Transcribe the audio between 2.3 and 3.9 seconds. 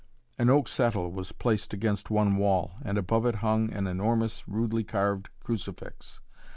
wall, and above it hung an